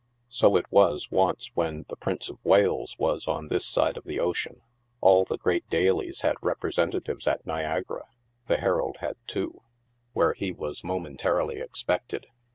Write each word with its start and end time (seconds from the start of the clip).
So 0.29 0.55
it 0.55 0.65
was 0.71 1.11
once 1.11 1.51
when 1.53 1.85
the 1.87 1.95
Prince 1.95 2.27
of 2.29 2.43
Wales 2.43 2.97
was 2.97 3.27
on 3.27 3.49
this 3.49 3.63
side 3.67 3.97
of 3.97 4.03
the 4.03 4.19
ocean, 4.19 4.61
all 4.99 5.25
the 5.25 5.37
great 5.37 5.69
dailies 5.69 6.21
had 6.21 6.37
re 6.41 6.55
presentatives 6.55 7.27
at 7.27 7.45
Niagara, 7.45 8.07
(the 8.47 8.57
Herald 8.57 8.97
had 9.01 9.17
two) 9.27 9.61
where 10.13 10.33
he 10.33 10.51
was 10.51 10.83
mo 10.83 10.95
THE 10.95 11.09
NEWSPAPERS. 11.09 11.23
103 11.23 11.29
mentarily 11.29 11.63
expected. 11.63 12.27